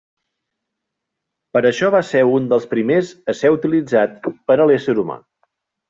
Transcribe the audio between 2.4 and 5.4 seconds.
dels primers a ser utilitzat per l'ésser humà.